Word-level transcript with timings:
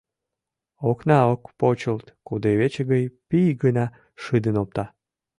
Окна 0.89 1.17
ок 1.33 1.43
почылт, 1.59 2.05
кудывече 2.27 2.81
гыч 2.89 3.03
пий 3.27 3.49
гына 3.63 3.85
шыдын 4.23 4.55
опта. 4.63 4.85